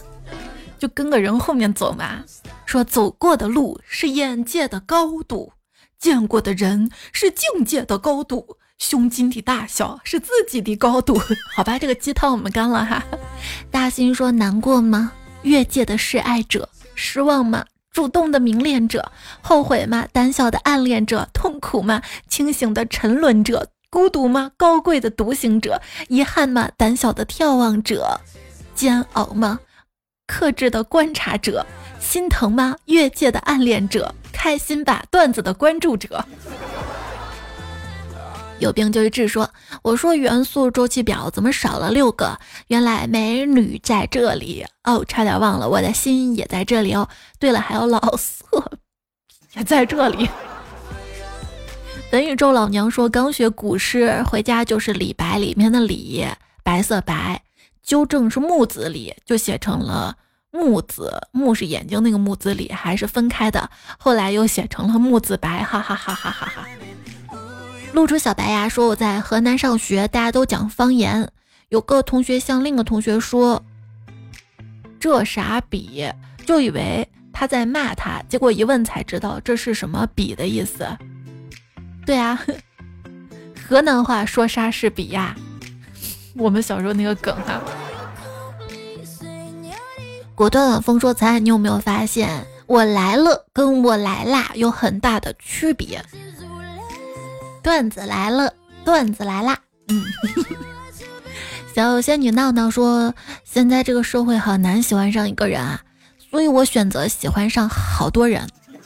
[0.80, 2.24] 就跟个人后面走嘛。
[2.66, 5.52] 说走过的路是眼界的高度，
[5.96, 11.16] 见过的人是境界的高度，胸襟的大小是自己的高度。
[11.54, 13.04] 好吧，这个鸡汤我们干了哈。
[13.70, 15.12] 大心说难过吗？
[15.42, 17.64] 越界的示爱者，失望吗？
[17.92, 20.06] 主动的明恋者，后悔吗？
[20.12, 22.02] 胆小的暗恋者，痛苦吗？
[22.28, 24.52] 清醒的沉沦者，孤独吗？
[24.56, 26.70] 高贵的独行者，遗憾吗？
[26.76, 28.20] 胆小的眺望者，
[28.74, 29.60] 煎熬吗？
[30.26, 31.66] 克制的观察者，
[31.98, 32.76] 心疼吗？
[32.84, 36.24] 越界的暗恋者，开心吧，段子的关注者。
[38.58, 39.28] 有病就去治。
[39.28, 39.50] 说，
[39.82, 42.38] 我说元素周期表怎么少了六个？
[42.68, 47.08] 原来美女在这里哦，差点忘了，我的心也在这里哦。
[47.38, 48.44] 对了，还有老色
[49.54, 50.28] 也在这里。
[52.10, 56.26] 本宇宙老娘说，刚学古诗，回家就是李白里面的李，
[56.62, 57.42] 白色白，
[57.82, 60.16] 纠正是木子李，就写成了
[60.50, 63.70] 木子，木是眼睛那个木子李，还是分开的。
[63.98, 66.66] 后来又写成了木子白，哈哈哈哈哈哈。
[67.98, 71.28] 露出小白牙说：“我在河南上学，大家都讲方言。
[71.68, 73.60] 有个同学向另一个同学说
[75.00, 76.08] ：‘这啥笔？’
[76.46, 80.86] 就以为他在骂他，结果一问才知道这是什么笔的意思。
[82.06, 82.40] 对啊，
[83.68, 85.34] 河南话说啥是比呀？
[86.36, 87.60] 我们小时候那个梗啊。
[90.36, 96.00] 果断晚风说：‘咱你有没有发现，我来了跟我来啦有很大的区别？’”
[97.68, 98.50] 段子来了，
[98.82, 99.58] 段子来啦！
[99.88, 100.02] 嗯，
[101.76, 105.78] 小仙女闹闹说：“现在这个社会很难喜欢上一个人啊，
[106.30, 108.48] 所以我选择喜欢上好多人。”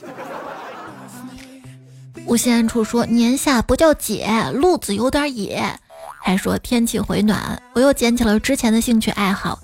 [2.27, 5.79] 无限处说：“年下不叫姐，路子有点野。”
[6.21, 9.61] 还说天气回暖，我又捡起了之前的兴趣爱好。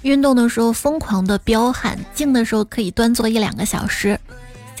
[0.00, 4.18] 运动的时候疯狂的彪悍，静的时候可以端坐一两个小时。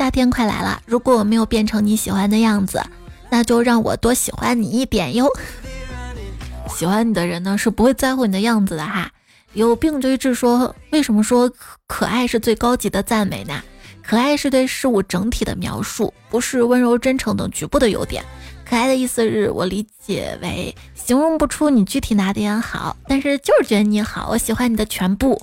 [0.00, 2.82] 夏天快来了，如果我没有变成你喜欢的样子，
[3.28, 5.28] 那就让我多喜欢你一点哟。
[6.74, 9.10] 喜欢你的人呢，是不会在乎你的样子的哈。
[9.52, 11.52] 有病就治说，为什么说
[11.86, 13.62] 可爱是最高级的赞美呢？
[14.02, 18.24] 可爱是对事物整体的描述，不是温柔、真诚等局部的优点。
[18.64, 25.42] 可爱的意思是我理解为形容不出你具体哪点好，但是就是觉得你好，我喜欢你的全部。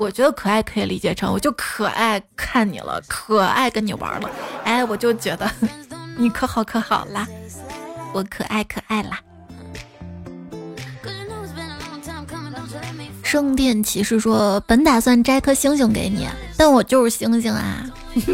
[0.00, 4.30] 我觉得可爱可以理解成，我就可爱看你了，可爱跟你玩了，
[4.64, 5.48] 哎，我就觉得
[6.16, 7.28] 你可好可好啦，
[8.14, 9.20] 我可爱可爱啦。
[13.22, 17.84] 圣殿骑士说：“本打算摘颗星星给你，但我就是星星啊。”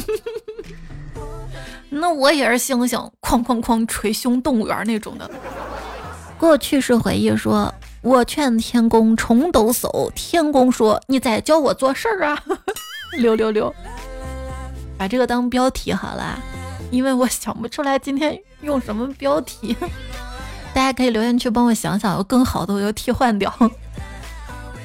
[1.91, 5.29] 那我也是星星，哐哐哐捶胸，动物园那种的。
[6.39, 7.75] 过去式回忆说。
[8.07, 12.41] 我劝天公重抖擞，天公说：“你在教我做事儿啊！”
[13.19, 13.75] 六六六，
[14.97, 16.39] 把这个当标题好了，
[16.93, 19.77] 因为我想不出来今天用什么标题。
[20.73, 23.53] 大家可以留言区帮我想想，有更好的我就替换掉。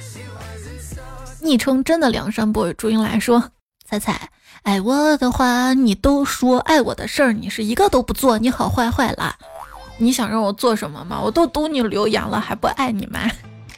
[1.41, 3.51] 昵称真的梁山伯祝英来说
[3.87, 4.31] ：“彩彩，
[4.63, 9.37] 爱我的话你都说，爱我的事儿你是一个都不做，你好坏坏啦。”
[10.01, 11.21] 你想让我做什么吗？
[11.23, 13.19] 我都读你留言了，还不爱你吗？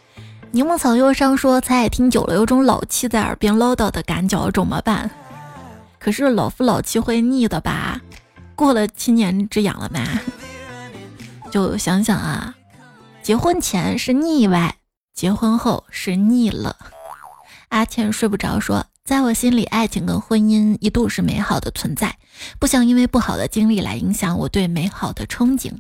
[0.52, 5.10] 柠檬草忧伤说：“才爱听久了，有种老气在耳边唠叨的感觉，怎么办？”
[6.00, 8.00] 可是老夫老妻会腻的吧？
[8.56, 10.00] 过了七年之痒了吗？
[11.52, 12.56] 就想想啊，
[13.22, 14.76] 结婚前是腻歪，
[15.14, 16.76] 结婚后是腻了。
[17.70, 22.16] 阿倩睡不着说：“在我心里，爱情跟婚姻一度是美好的存在，
[22.60, 25.72] 不想因为不好的经历来影响我对美好的憧憬。”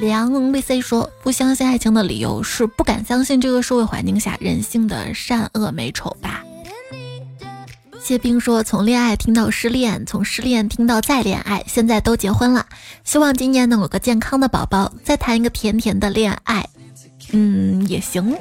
[0.00, 6.42] 梁 VC 说：“不相信爱情的理由是不敢相信这个社会环境下人性的善恶美丑吧。”
[8.00, 12.64] 谢冰说：“从恋爱听到失恋，从失恋听到再恋爱，现在都结婚了，
[13.04, 16.66] 希望今年能有个健康的宝宝，再谈一个甜甜的恋爱。
[17.32, 18.34] 嗯，也行，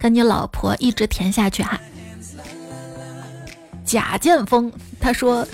[0.00, 1.80] 跟你老婆一直甜下去哈。”
[3.86, 4.70] 贾建峰
[5.00, 5.46] 他说。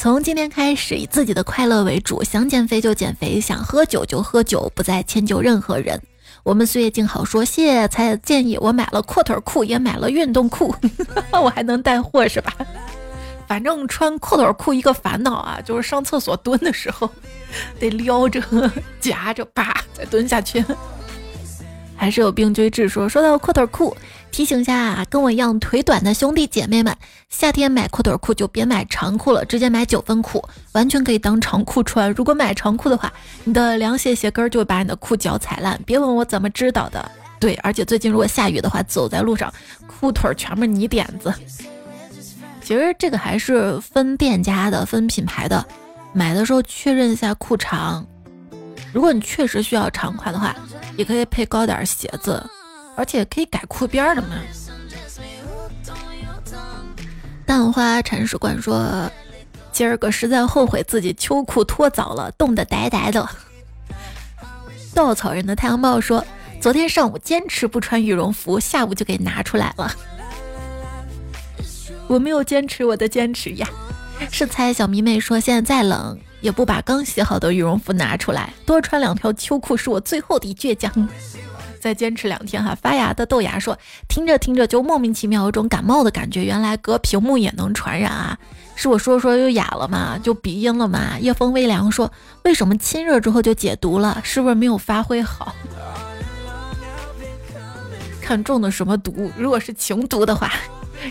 [0.00, 6.00] 从今天开始，以自己的快乐为主，想减肥就减肥，想喝酒就喝酒，不再迁就任何人。
[6.44, 10.72] 我们岁月静好说，谢谢才建议我买了阔腿裤，也买了运动裤，
[11.42, 12.54] 我还能带货是吧？
[13.48, 17.10] 反正穿阔腿裤一个烦恼啊，就是上厕所蹲的时候
[17.80, 18.40] 得撩着
[19.00, 20.64] 夹着，叭再蹲下去。
[21.98, 23.94] 还是有病追治说，说到阔腿裤。
[24.30, 26.96] 提醒下，跟我一样腿短的兄弟姐妹们，
[27.28, 32.12] 夏天买阔腿裤就别买长裤了，直接买九分裤，完全可以当长裤穿。
[32.12, 33.12] 如果买长裤的话，
[33.44, 35.80] 你的凉鞋鞋跟就会把你的裤脚踩烂。
[35.84, 37.10] 别问我怎么知道的。
[37.40, 39.52] 对，而且最近如果下雨的话，走在路上，
[39.86, 41.32] 裤腿全部泥点子。
[42.62, 45.66] 其实这个还是分店家的，分品牌的，
[46.12, 48.06] 买的时候确认一下裤长。
[48.92, 50.54] 如果你确实需要长款的话，
[50.98, 52.44] 也可以配高点鞋子。
[52.94, 54.30] 而且可以改裤边的嘛。
[57.46, 59.08] 蛋花铲屎官说
[59.70, 63.24] ：“今儿个实在后悔自己秋裤脱早了，冻得呆呆的。”
[64.92, 66.26] 稻草人的太阳帽说
[66.60, 69.94] ：“昨天上午坚持不穿羽绒服，下午就给拿出来了。”
[72.08, 73.68] 我没有坚持我的坚持呀。
[74.32, 81.08] 是猜小迷妹说现在再冷也不把刚洗好的羽绒服拿出来，多穿两条秋裤是我最后的倔强。
[81.80, 82.74] 再坚持两天哈。
[82.74, 83.78] 发芽的豆芽说，
[84.08, 88.38] 听着听着就莫名其妙有种感冒的感觉，原来隔屏幕也能传染啊！
[88.74, 90.18] 是我说说又哑了吗？
[90.20, 91.18] 就鼻音了吗？
[91.20, 92.12] 夜风微凉说，
[92.44, 94.20] 为什么亲热之后就解毒了？
[94.24, 95.54] 是不是没有发挥好？
[98.20, 99.30] 看中的什么毒？
[99.36, 100.52] 如果是情毒的话。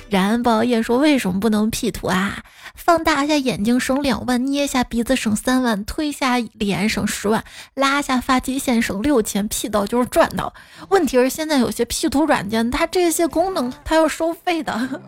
[0.10, 2.44] 然宝夜说：“为什么不能 P 图啊？
[2.88, 10.54] 放大一下眼睛省两万，捏下鼻子省三万，推下脸省十万，拉下发际线省六千，P 到就是赚到。
[10.88, 15.02] 问题是现在有些 P 图软件，它这些功能它要收费的。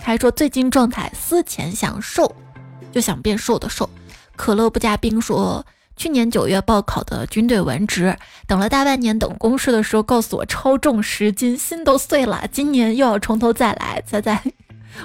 [0.00, 2.34] 还说最近状态思前想瘦，
[2.90, 3.90] 就想变瘦的瘦。
[4.34, 5.66] 可乐不加冰说。”
[5.98, 12.44] 去年九月报考的军队文职，等了大半年，等公示的时候告诉我超重十斤，心都碎了。
[12.52, 14.40] 今年又要从头再来，猜猜？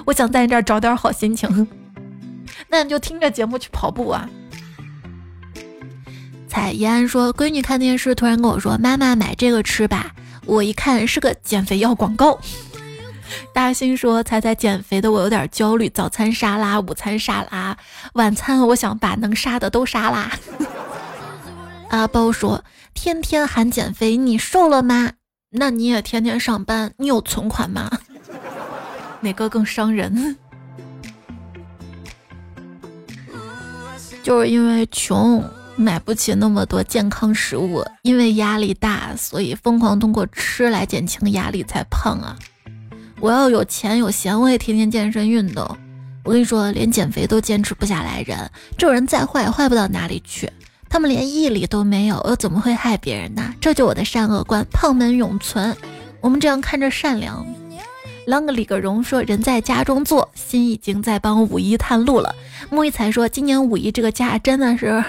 [0.04, 1.68] 我想在你这儿找点好心情，
[2.68, 4.28] 那你就听着节目去跑步啊。
[6.48, 10.12] 彩烟说，闺女看电视，突然跟我说：“妈妈买这个吃吧。”
[10.46, 12.38] 我一看是个减肥药广告。
[13.52, 17.76] 大兴说：“猜猜减肥的我有点焦虑，早餐沙拉，午餐沙拉，
[18.12, 20.30] 晚餐我想把能杀的都杀啦。”
[21.90, 22.62] 阿包说
[22.94, 25.12] ：“天天喊减肥，你瘦了吗？
[25.50, 27.90] 那你也天天上班，你有存款吗？
[29.24, 30.36] 哪个更伤人？
[34.22, 35.42] 就是因为穷，
[35.76, 42.36] 买不起那么多健康食物；因为压力大，所以疯狂通过吃来减轻压力，才胖啊！
[43.20, 45.66] 我要有钱有闲，我也天天健身运动。
[46.22, 50.50] 我跟你说，连减肥都坚持不下来人，这种人再坏，坏不到哪里去。”
[50.88, 53.52] 他们连毅力都没有，又怎么会害别人呢？
[53.60, 55.76] 这就我的善恶观，胖门永存。
[56.20, 57.44] 我们这样看着善良。
[58.26, 62.34] 啷个里个荣说，人在家中坐，心已经在帮五一探路了。
[62.70, 65.04] 木一才说，今年五一这个假真的是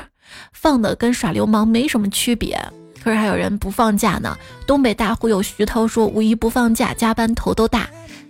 [0.51, 2.59] 放的跟耍流氓没什么区别。
[3.01, 4.35] 可是还有人不放假呢。
[4.65, 7.87] 东北大忽悠徐涛说，五一不放假，加班头都大。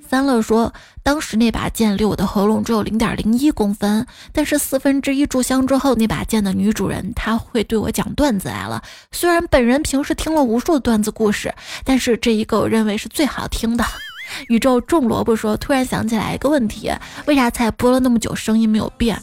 [0.08, 0.72] 三乐说，
[1.02, 8.84] 当时那把剑离我的喉咙只有零点零一公分，但是四分之一炷香之后，那把剑的女主人她会对我讲段子来了。
[9.12, 13.84] 虽然本人平时听了无数段子故事，但是这一个我认为是最好听的。
[14.48, 16.92] 宇宙种萝卜说，突然想起来一个问题，
[17.26, 19.22] 为啥菜播了那么久声音没有变？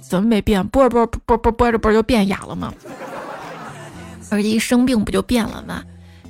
[0.00, 0.66] 怎么没变？
[0.68, 2.72] 播着播播播播着播着就变哑了吗？
[4.30, 5.82] 而且一生病不就变了吗？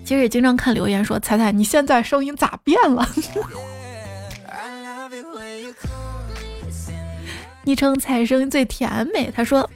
[0.05, 3.07] 其实也经常看留言说：“彩彩，你现在声音咋变了？”
[7.63, 9.69] 昵称彩声音最甜美，他说：“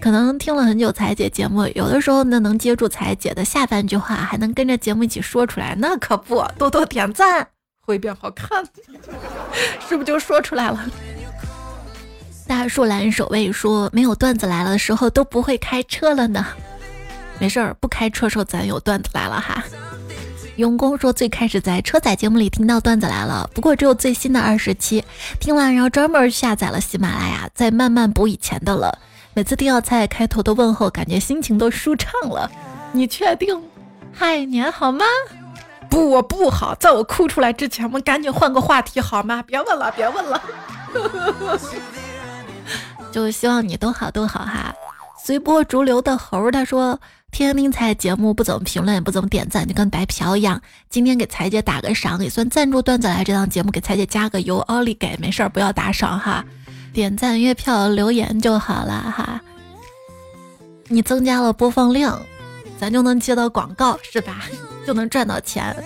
[0.00, 7.46] 可能听了很久彩姐节目，有的时候呢能接住彩姐的下半句话，还能跟着节目一起说出来，那可不多多点赞
[7.80, 8.64] 会变好看，
[9.88, 10.86] 是不是就说出来了？”
[12.46, 16.46] 大树兰守卫说：“没有段子来了的时候都不会开车了呢。”
[17.38, 19.62] 没事儿，不开车时候咱有段子来了哈。
[20.56, 25.04] 永工说最开始在车载节目里听到段子来了，不过只有最新的二十期，
[25.38, 28.98] 听完然后专门下载了喜马拉雅，再慢慢补以前的了。
[29.38, 32.50] 每次听到菜开头的问候，感觉心情都舒畅了。
[32.90, 33.56] 你确定？
[34.12, 35.04] 嗨，年好吗？
[35.88, 39.40] 不，我不好，在我哭出来之前，我们赶紧换个话题好吗？
[39.46, 40.42] 别问了，别问了。
[43.12, 44.74] 就希望你都好都好哈。
[45.24, 46.98] 随波逐流的猴他说。
[47.30, 50.62] 天明彩节目不怎么评论，也不怎么点赞，就跟白嫖一样。
[50.88, 54.58] 今天给彩姐打个赏，也算赞助段子来这档节目，给彩姐加个油。
[54.60, 56.42] 奥利给，没事儿不要打赏哈，
[56.98, 59.40] 点赞、月票、留言就好了哈。
[60.88, 62.20] 你增加了播放量，
[62.76, 64.42] 咱就能接到广告是吧？
[64.84, 65.76] 就能赚到钱。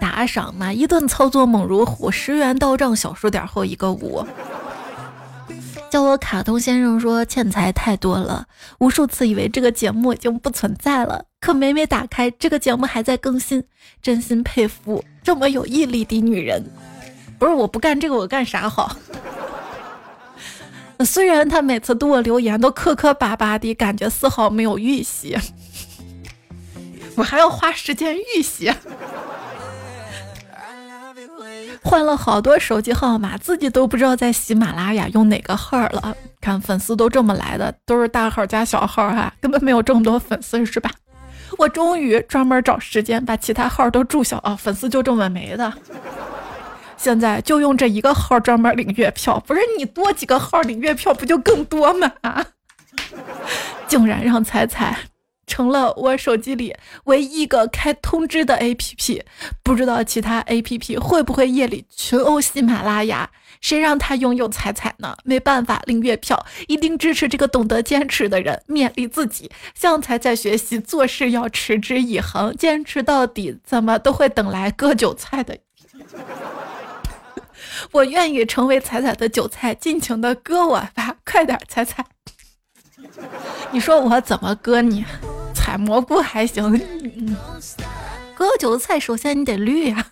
[0.00, 4.26] 打赏嘛，一顿操作猛如虎，十元到账小数点后一个五。
[5.90, 8.44] 叫我卡通先生说欠财太多了，
[8.80, 13.62] 无数次以为这个节目已经不存在了，可每每打开这个节目还在更新，
[14.02, 16.68] 真心佩服这么有毅力的女人。
[17.38, 18.96] 不是我不干这个，我干啥好？
[21.04, 25.36] 虽然他每次对我留言都磕磕巴巴的，感觉丝毫没有预习，
[27.16, 28.72] 我还要花时间预习。
[31.82, 36.14] 换了好多手机号码，自己都不知道在喜马拉雅用哪个号了。
[36.40, 40.90] 看粉丝都这么来的，都是大号加小号哈，根本没有这么多粉丝是吧？
[41.56, 45.72] 我终于专门找时间把其他号都注销啊，粉丝就这么没的。
[46.98, 52.12] 现在就用这一个号专门领月票，不是你多几个号领月票不就更多吗？
[53.88, 54.98] 竟然让彩彩
[55.46, 59.22] 成了我手机里唯一一个开通知的 APP，
[59.62, 63.30] 不知道其他 APP 会不会夜里群殴喜马拉雅？
[63.60, 65.16] 谁让他拥有彩彩呢？
[65.24, 75.58] 没办法领月票，一定支持这个懂得坚持的人，勉励自己，向彩彩学习，做事要持之以恒，坚持到底，怎么都会等来割韭菜的。
[77.92, 82.04] 我愿意成为彩彩的韭菜，尽情的割我吧，快点，彩彩。
[83.70, 85.04] 你说我怎么割你？
[85.54, 86.80] 采蘑菇还行，
[88.34, 90.06] 割韭菜首先你得绿呀。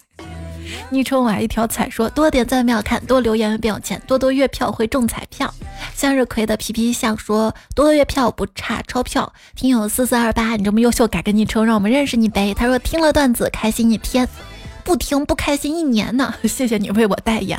[0.90, 5.52] 昵称我一条彩说多点赞秒看，多留言变有钱，多多月票会中彩票。
[5.94, 9.32] 向日葵的皮皮象说多多月票不差钞票。
[9.54, 12.52] 听友四四二八，你这么优秀，改个昵称让我们认识你呗。
[12.54, 14.28] 他说听了段子开心一天，
[14.86, 16.32] 不听不开心一年呢。
[16.48, 17.58] 谢谢你为我代言。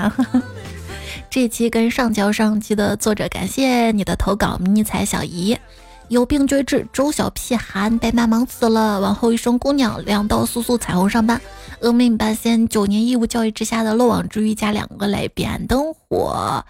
[1.29, 5.57] 这期跟上交上期的作者，感谢你的投稿，迷彩小姨。
[6.07, 9.01] 有病追治，周小屁孩被骂忙死了。
[9.01, 11.41] 往后一生姑娘，两道速速彩虹上班。
[11.81, 16.63] 峨眉半仙，九年义务教育之下的漏网之鱼加两个雷，彼岸灯火。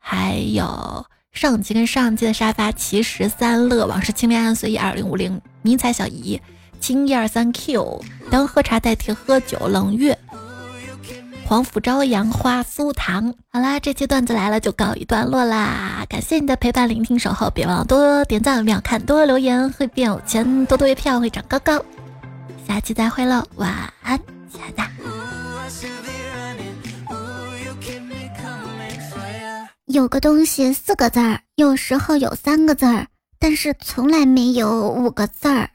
[0.00, 6.40] 还有上期跟上期的沙发骑十三乐，往事清恋案随意二零五零迷彩小姨，
[6.82, 10.18] 清一二三 Q，当喝茶代替喝酒，冷月。
[11.46, 16.04] 黄甫朝阳花酥糖，好啦，这期段子来了就告一段落啦！
[16.08, 21.80] 感谢你的陪伴、聆听、守候，别忘了多多点赞、秒看、多留言，会变有钱；多多月票会长高高。
[22.66, 23.70] 下期再会喽，晚
[24.02, 24.18] 安，
[24.50, 24.82] 亲爱的。
[29.86, 33.06] 有个东西四个字儿，有时候有三个字儿，
[33.38, 35.68] 但是从来没有五个字儿。